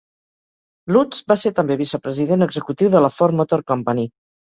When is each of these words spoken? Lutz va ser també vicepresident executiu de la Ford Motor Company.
Lutz 0.95 1.19
va 1.31 1.35
ser 1.41 1.51
també 1.59 1.77
vicepresident 1.81 2.45
executiu 2.45 2.91
de 2.95 3.03
la 3.05 3.13
Ford 3.19 3.37
Motor 3.43 3.65
Company. 3.73 4.03